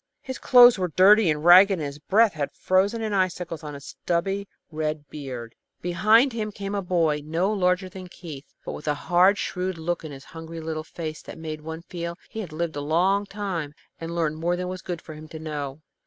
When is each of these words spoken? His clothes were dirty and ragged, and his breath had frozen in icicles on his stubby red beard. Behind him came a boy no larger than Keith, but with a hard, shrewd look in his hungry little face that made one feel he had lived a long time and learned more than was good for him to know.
His 0.23 0.39
clothes 0.39 0.79
were 0.79 0.87
dirty 0.87 1.29
and 1.29 1.45
ragged, 1.45 1.73
and 1.73 1.83
his 1.85 1.99
breath 1.99 2.33
had 2.33 2.51
frozen 2.55 3.03
in 3.03 3.13
icicles 3.13 3.61
on 3.63 3.75
his 3.75 3.85
stubby 3.85 4.47
red 4.71 5.07
beard. 5.11 5.53
Behind 5.79 6.33
him 6.33 6.51
came 6.51 6.73
a 6.73 6.81
boy 6.81 7.21
no 7.23 7.53
larger 7.53 7.87
than 7.87 8.07
Keith, 8.07 8.51
but 8.65 8.71
with 8.71 8.87
a 8.87 8.95
hard, 8.95 9.37
shrewd 9.37 9.77
look 9.77 10.03
in 10.03 10.11
his 10.11 10.23
hungry 10.23 10.59
little 10.59 10.83
face 10.83 11.21
that 11.21 11.37
made 11.37 11.61
one 11.61 11.83
feel 11.83 12.17
he 12.31 12.39
had 12.39 12.51
lived 12.51 12.75
a 12.75 12.81
long 12.81 13.27
time 13.27 13.75
and 13.99 14.15
learned 14.15 14.37
more 14.37 14.55
than 14.55 14.67
was 14.69 14.81
good 14.81 15.03
for 15.03 15.13
him 15.13 15.27
to 15.27 15.37
know. 15.37 15.83